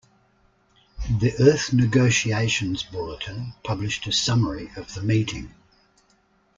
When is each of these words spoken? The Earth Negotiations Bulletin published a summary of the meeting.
The 1.19 1.31
Earth 1.39 1.71
Negotiations 1.73 2.81
Bulletin 2.81 3.53
published 3.63 4.07
a 4.07 4.11
summary 4.11 4.71
of 4.75 4.95
the 4.95 5.03
meeting. 5.03 5.53